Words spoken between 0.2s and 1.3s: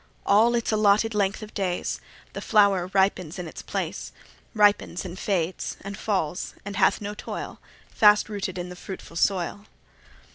All its allotted